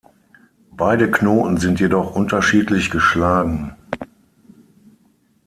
Beide 0.71 1.11
Knoten 1.11 1.57
sind 1.57 1.79
jedoch 1.79 2.15
unterschiedlich 2.15 2.89
geschlagen. 2.89 3.75